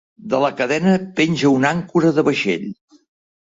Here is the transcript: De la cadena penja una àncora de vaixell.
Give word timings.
De 0.33 0.37
la 0.43 0.47
cadena 0.61 0.93
penja 1.19 1.51
una 1.59 1.75
àncora 1.77 2.11
de 2.17 2.25
vaixell. 2.31 2.67